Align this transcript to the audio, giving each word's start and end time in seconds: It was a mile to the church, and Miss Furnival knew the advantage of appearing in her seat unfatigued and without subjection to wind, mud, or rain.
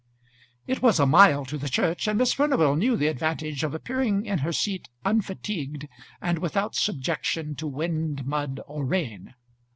It 0.65 0.81
was 0.81 0.99
a 0.99 1.05
mile 1.05 1.45
to 1.45 1.59
the 1.59 1.69
church, 1.69 2.07
and 2.07 2.17
Miss 2.17 2.33
Furnival 2.33 2.75
knew 2.75 2.97
the 2.97 3.05
advantage 3.05 3.63
of 3.63 3.75
appearing 3.75 4.25
in 4.25 4.39
her 4.39 4.51
seat 4.51 4.89
unfatigued 5.05 5.87
and 6.19 6.39
without 6.39 6.73
subjection 6.73 7.53
to 7.57 7.67
wind, 7.67 8.25
mud, 8.25 8.61
or 8.65 8.83
rain. 8.83 9.35